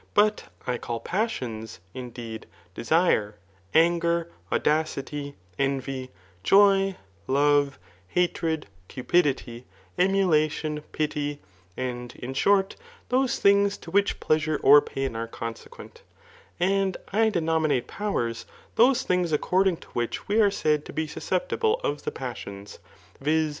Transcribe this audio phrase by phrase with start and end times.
[0.15, 3.35] But I call passions, indeed, desire,'
[3.75, 6.09] anger, a^dacitj, ^nvy,
[6.41, 6.95] joy,
[7.27, 7.77] love,
[8.07, 9.67] hatred, cupidity,
[9.99, 11.37] emulation, fj^,
[11.77, 12.77] .and, in shorty
[13.09, 16.01] those things to which pleasure or p^ are consequent.
[16.59, 18.47] And I denominate powers,
[18.77, 22.79] those th^igs according to which we are said to be susceptible pf ibp passions;
[23.19, 23.49] viz.